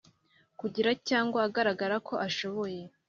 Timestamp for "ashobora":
2.27-2.75